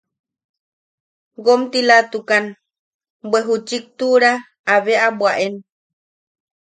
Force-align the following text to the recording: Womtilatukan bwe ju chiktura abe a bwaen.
Womtilatukan 1.43 2.45
bwe 3.29 3.39
ju 3.47 3.55
chiktura 3.67 4.31
abe 4.73 4.93
a 5.05 5.07
bwaen. 5.17 5.55